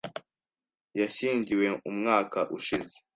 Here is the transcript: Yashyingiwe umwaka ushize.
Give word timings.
Yashyingiwe 0.99 1.67
umwaka 1.89 2.39
ushize. 2.57 2.95